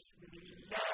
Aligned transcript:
بسم 0.00 0.18
الله 0.32 0.89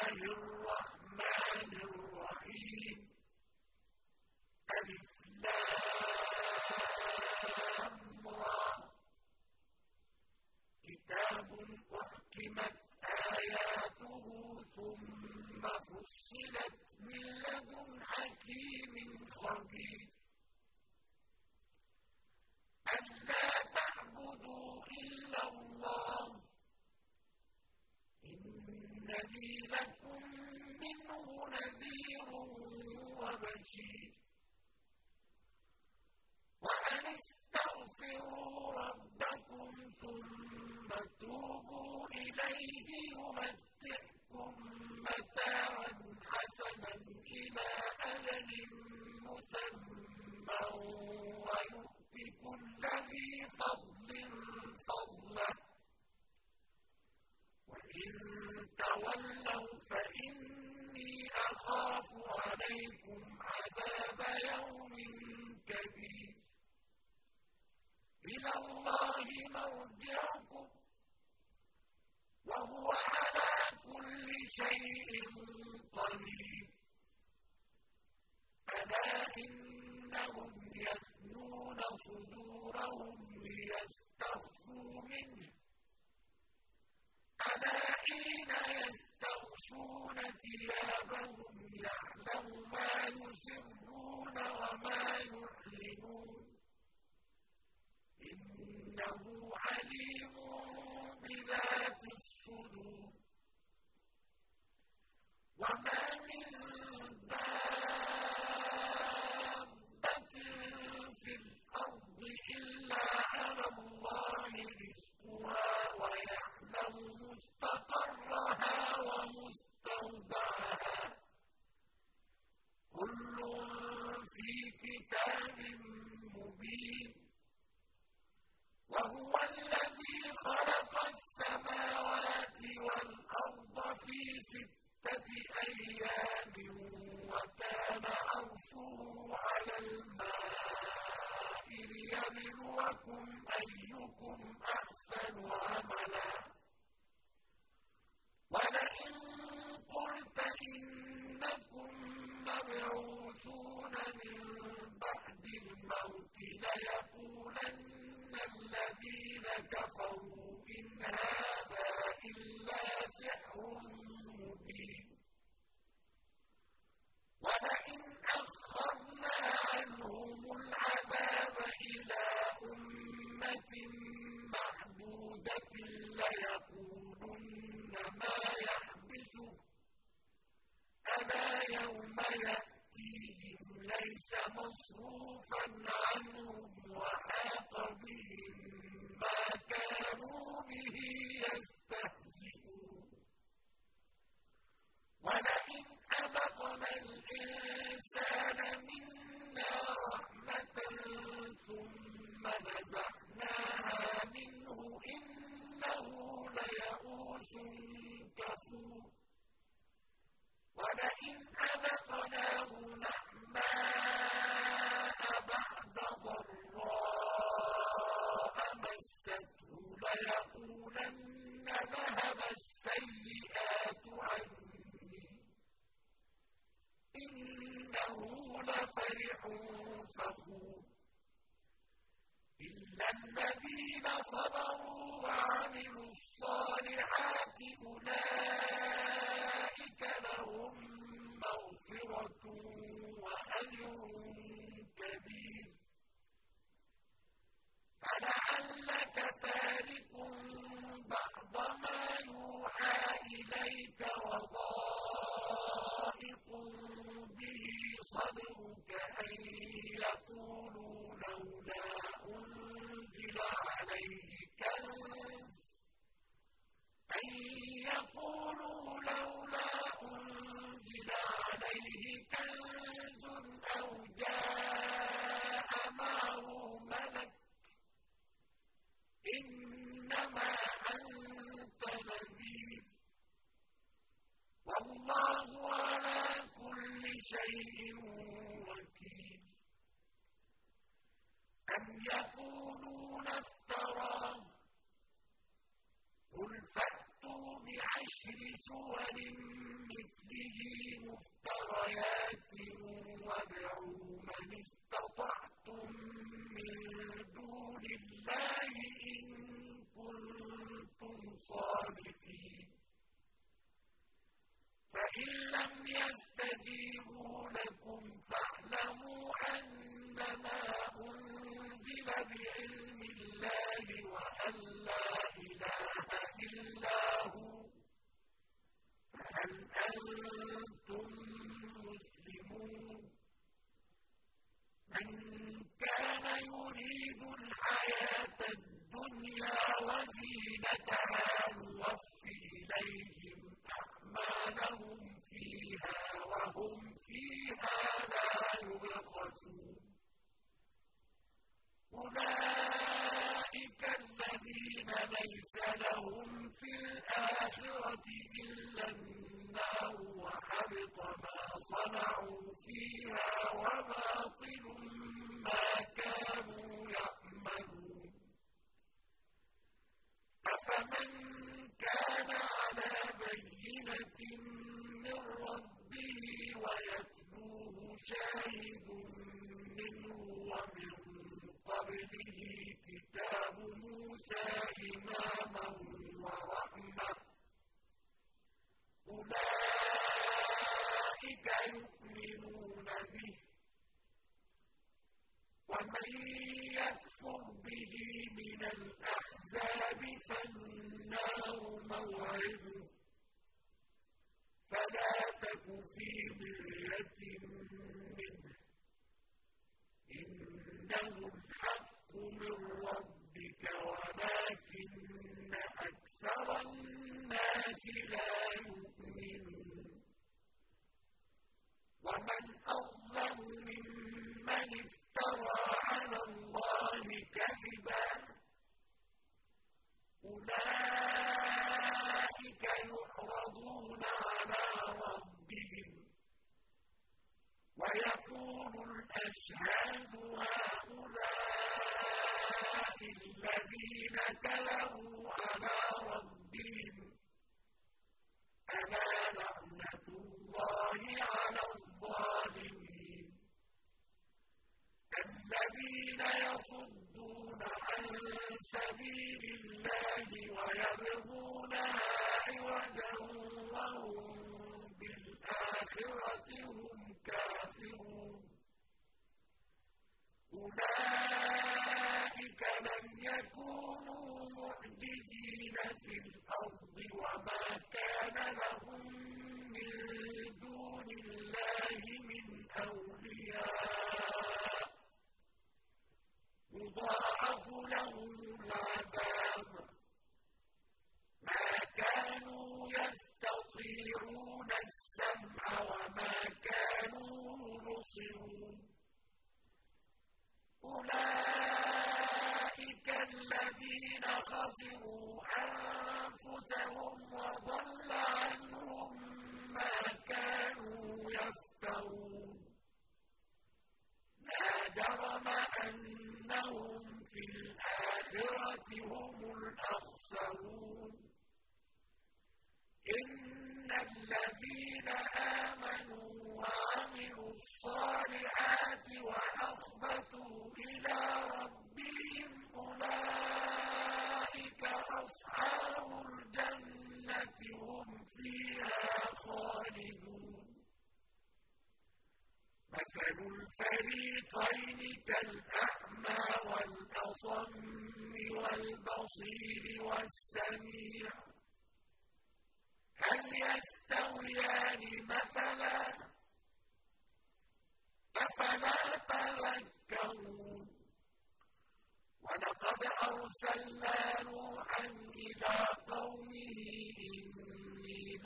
شيء 287.56 288.05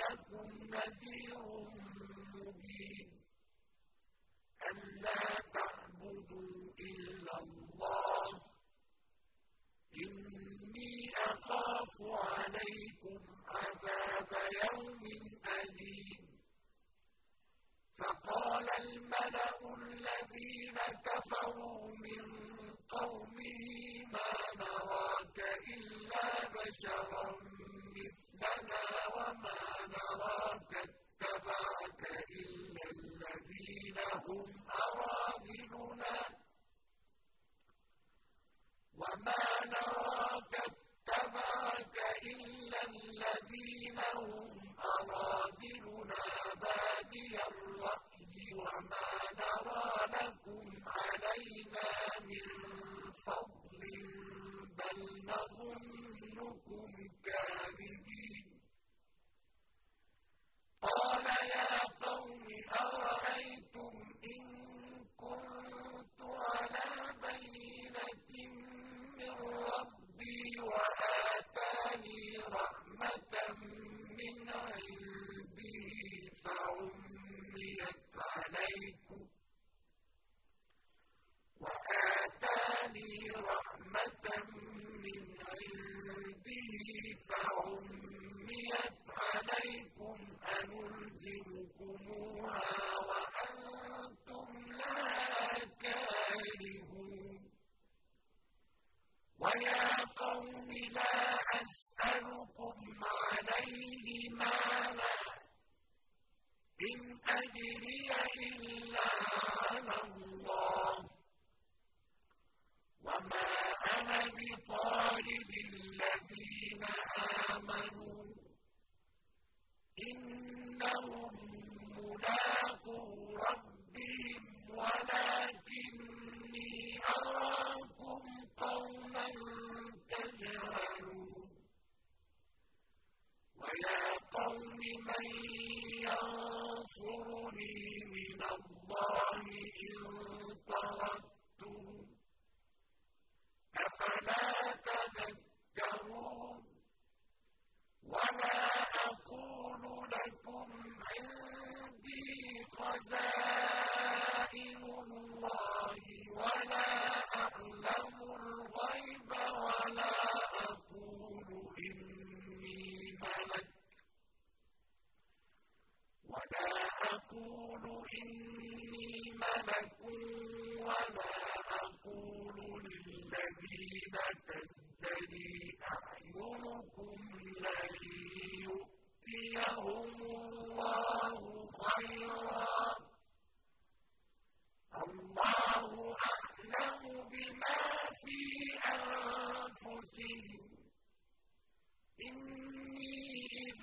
لَكُمْ 0.09 0.47
نَذِيرٌ 0.73 1.60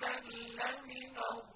لمن 0.09 1.48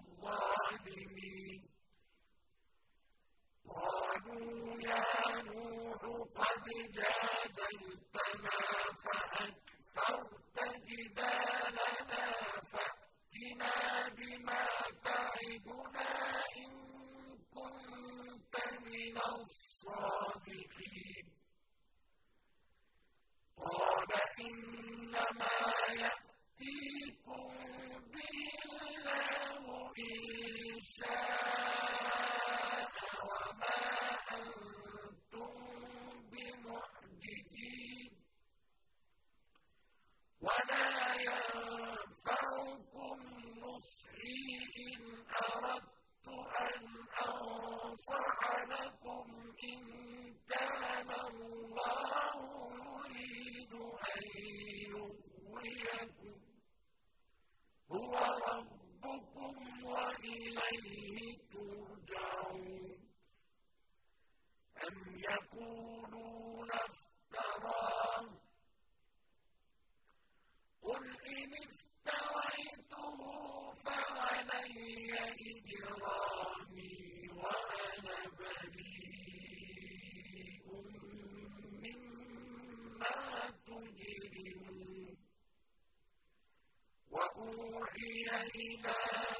علينا 88.43 89.32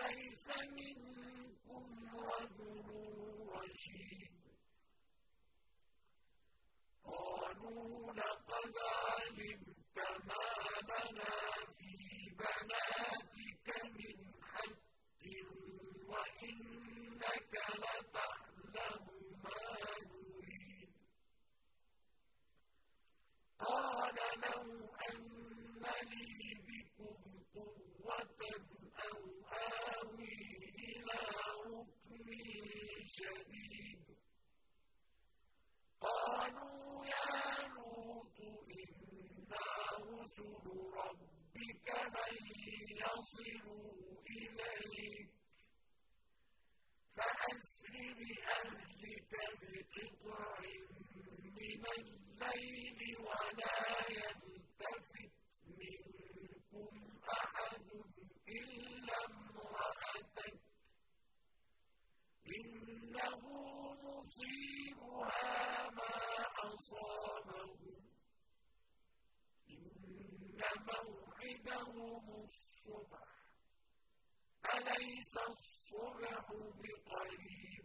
أليس 0.00 0.48
منكم 0.70 1.86
رجل 2.18 2.86
رشيد. 3.48 4.34
قالوا 7.04 8.12
لقد 8.12 8.74
علم 8.78 9.63
شديد. 33.16 34.04
قالوا 36.00 37.06
يا 37.06 37.68
لوط 37.68 38.38
إنا 38.74 39.66
رسل 40.00 40.66
ربك 40.98 41.88
لن 42.14 42.36
يصلوا 43.02 43.92
إليك. 44.30 45.30
فأسر 47.16 47.94
بأهلك 48.18 49.32
بقطع 49.60 50.58
من 51.56 51.82
الليل 51.98 53.18
ولا 53.18 53.76
ينام 54.10 54.53
إنه 63.14 63.38
مصيبها 64.02 65.90
ما 65.90 66.14
أصابهم. 66.74 68.04
إن 69.70 70.58
موعدهم 70.88 72.42
الصبح. 72.44 73.28
أليس 74.74 75.36
الصبح 75.36 76.46
بقريب؟ 76.50 77.84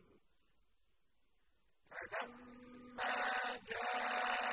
فلما 1.92 3.58
جاء 3.68 4.49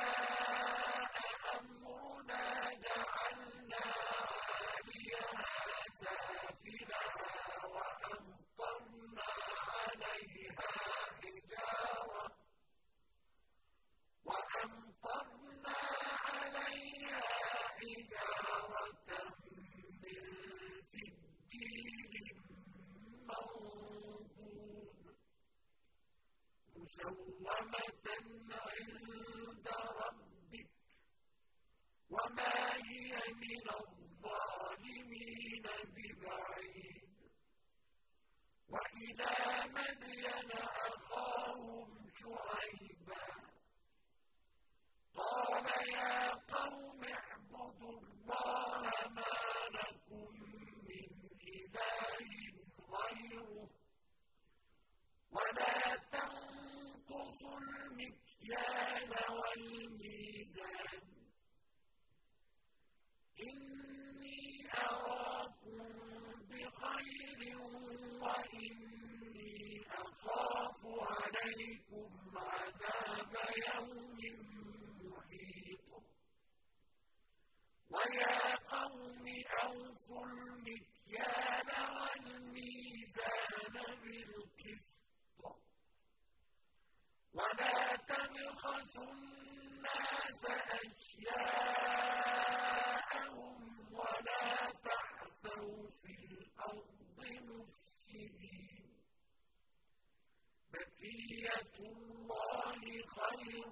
خير 103.05 103.67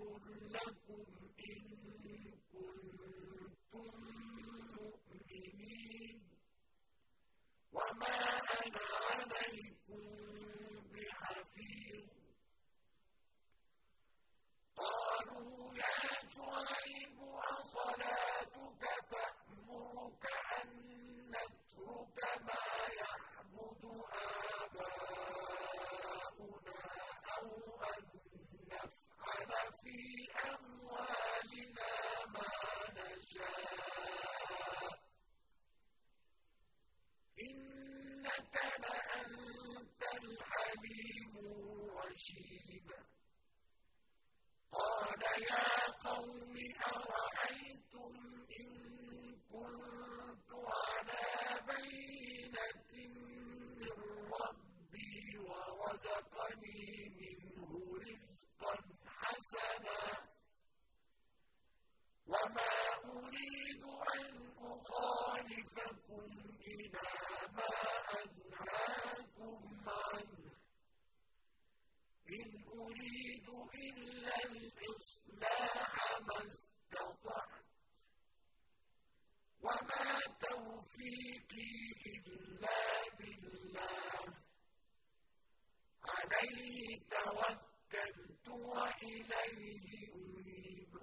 لكم 0.50 1.06
إن 1.50 1.64
كنتم 2.52 3.90
مؤمنين. 4.76 6.22
وما 7.74 8.35
مجيب 42.30 42.90
قال 44.72 45.22
يا 45.42 45.92
قوم 46.10 46.56
أرأيتم 46.96 48.14
إن 48.60 48.72
كنت 49.52 50.52
على 50.54 51.62
بينة 51.68 52.68
من 52.94 53.92
ربي 54.42 55.38
ورزقني 55.38 57.10
منه 57.20 57.70
رزقا 58.06 58.76
حسنا 59.06 60.02
وما 62.28 62.74
أريد 63.06 63.84
أن 64.16 64.54
أخاف 64.58 65.25
إلا 73.90 74.36
الإصلاح 74.46 75.94
ما 76.28 76.38
استطعت. 76.48 77.66
وما 79.62 80.08
توفيقي 80.42 81.76
إلا 82.16 82.82
بالله. 83.20 84.34
عليه 86.06 87.00
توكلت 87.12 88.48
وإليه 88.50 89.88
أنيب. 90.16 90.94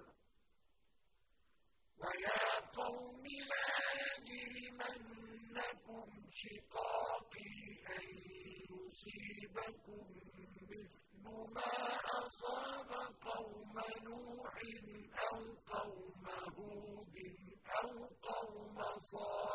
ويا 1.97 2.59
قوم 2.73 3.25
لا 3.25 3.69
يجرمنكم 4.03 6.07
شقاقي 6.33 7.53
أن 7.97 8.07
يصيبكم 8.69 10.05
مثل 10.37 10.89
ما 11.23 11.92
قوم 13.33 13.75
نوح 14.05 14.55
أو 15.31 15.43
قوم 15.73 16.25
هود 16.57 17.15
أو 17.83 17.89
قوم 18.23 18.77
صالح 19.11 19.52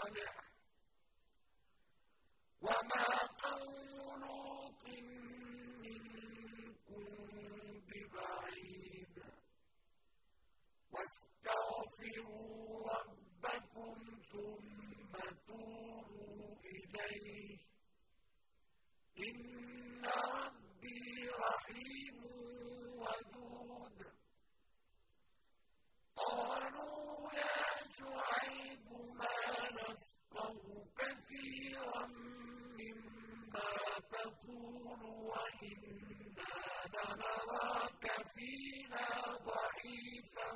فينا 38.39 39.07
ضعيفا 39.47 40.51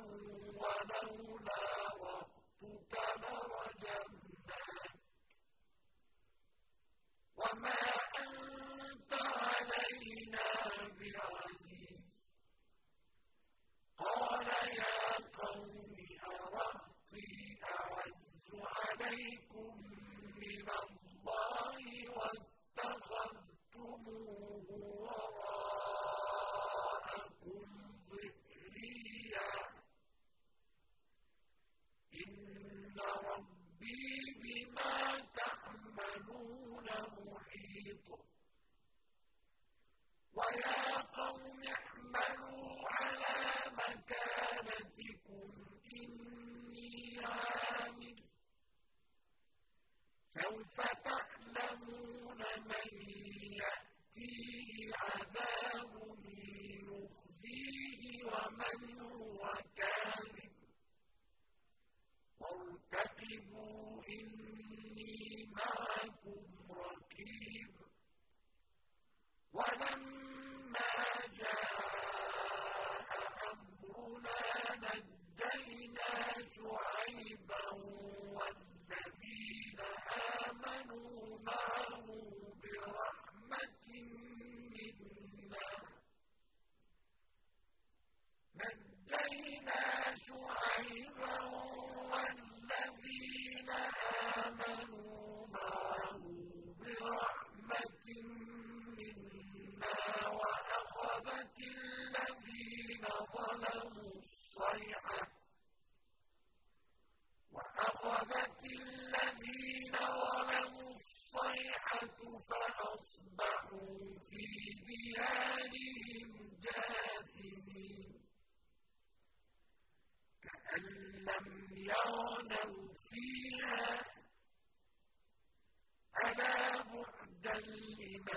ولولا 0.61 1.63
رهتك 2.01 2.93
لرجمناك. 3.21 4.91
وما 7.37 7.72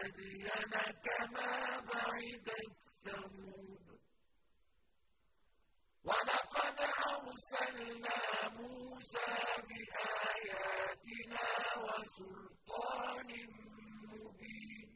مدين 0.07 0.71
كما 1.05 1.81
بعد 1.81 2.51
ثمود 3.05 4.01
ولقد 6.05 6.81
أرسلنا 7.11 8.19
موسى 8.49 9.33
بآياتنا 9.69 11.47
وسلطان 11.85 13.31
مبين. 14.13 14.91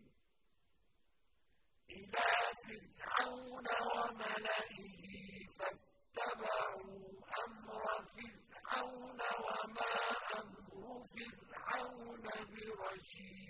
إلى 1.91 2.29
فرعون 2.63 3.67
وملئه 3.95 5.05
فاتبعوا 5.59 7.11
أمر 7.45 8.05
فرعون 8.15 9.21
وما 9.45 9.93
أمر 10.41 11.05
فرعون 11.15 12.27
برشيد. 12.55 13.50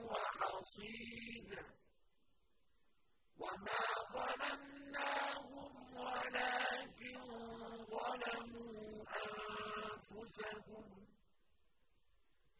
وحصيد. 0.09 1.49
وما 3.37 3.81
ظلمناهم 4.13 5.73
ولكن 5.97 7.19
ظلموا 7.85 9.05
أنفسهم. 10.13 10.87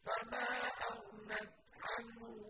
فما 0.04 0.48
أغنت 0.90 1.54
عنهم 1.82 2.49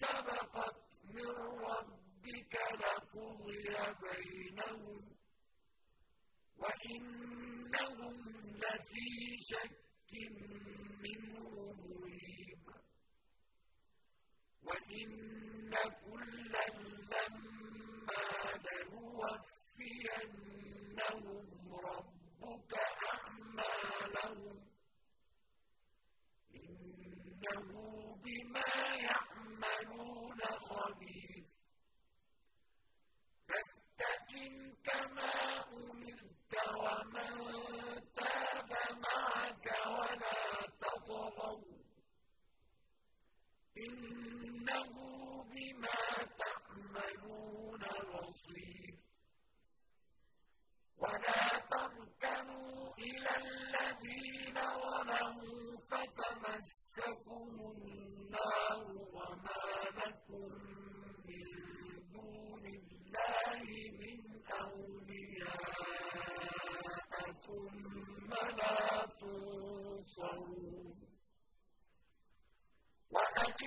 سبقت 0.00 0.76
من 1.04 1.26
ربك 1.66 2.54
لقضي 2.80 3.68
بينهم 4.02 5.02
وإنهم 6.58 8.14
لفي 8.62 9.38
شك 9.42 9.70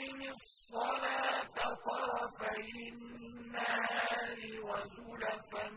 أقم 0.04 0.22
الصلاة 0.22 1.76
طرفي 1.86 2.90
النهار 2.90 4.40
وزلفا 4.64 5.70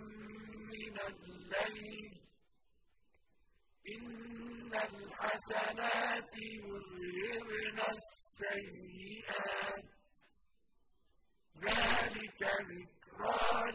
من 0.72 0.96
الليل. 1.08 2.12
إن 3.96 4.72
الحسنات 4.74 6.34
يذهبن 6.38 7.78
السيئات. 7.96 9.84
ذلك 11.62 12.42
ذكرى 12.42 13.72